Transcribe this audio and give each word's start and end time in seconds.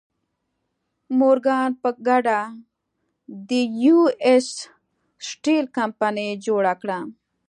مورګان 1.17 1.71
په 1.81 1.89
ګډه 2.07 2.39
د 3.49 3.49
یو 3.83 3.99
ایس 4.25 4.47
سټیل 5.27 5.65
کمپنۍ 5.77 6.29
جوړه 6.45 6.73
کړه. 6.81 6.99